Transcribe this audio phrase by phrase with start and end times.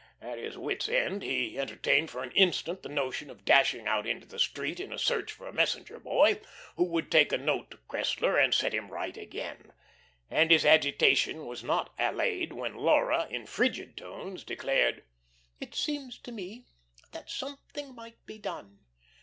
[0.19, 4.25] At his wits' end, he entertained for an instant the notion of dashing out into
[4.25, 6.41] the street in a search for a messenger boy,
[6.75, 9.71] who would take a note to Cressler and set him right again;
[10.27, 15.03] and his agitation was not allayed when Laura, in frigid tones, declared:
[15.59, 16.65] "It seems to me
[17.11, 18.79] that something might be done."